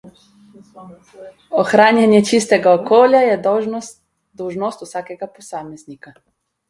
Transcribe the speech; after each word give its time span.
Ohranjanje 1.63 2.21
čistega 2.29 2.73
okolja 2.77 3.21
je 3.27 3.37
dolžnost 3.45 4.83
vsakega 4.89 5.29
posameznika. 5.37 6.17